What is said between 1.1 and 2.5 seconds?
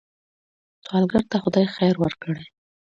ته خدای خیر ورکړي